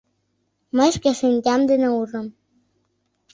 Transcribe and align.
Мый 0.77 0.89
шке 0.95 1.11
шинчам 1.19 1.61
дене 1.69 1.89
ужым. 2.01 2.25